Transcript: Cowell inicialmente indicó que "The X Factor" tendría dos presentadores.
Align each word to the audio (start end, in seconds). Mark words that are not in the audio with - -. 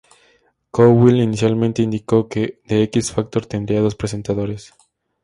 Cowell 0.71 1.21
inicialmente 1.21 1.83
indicó 1.83 2.27
que 2.27 2.59
"The 2.65 2.81
X 2.81 3.11
Factor" 3.11 3.45
tendría 3.45 3.81
dos 3.81 3.93
presentadores. 3.93 4.73